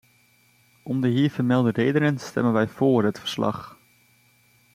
Om 0.83 1.01
de 1.01 1.07
hier 1.07 1.29
vermelde 1.31 1.69
redenen 1.69 2.19
stemmen 2.19 2.53
wij 2.53 2.67
voor 2.67 3.03
het 3.03 3.19
verslag. 3.19 3.77